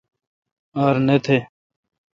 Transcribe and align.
ار 0.83 0.95
نہ 1.07 1.15
تھ۔ 1.25 1.37